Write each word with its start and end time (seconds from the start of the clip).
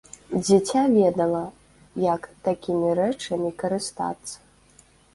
Дзіця 0.45 0.81
ведала, 0.93 1.43
як 2.07 2.23
такімі 2.49 2.97
рэчамі 3.03 3.55
карыстацца. 3.63 4.35